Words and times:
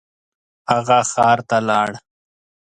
هغه 0.71 0.99
ښار 1.11 1.39
ته 1.49 1.57
لاړ. 1.69 1.91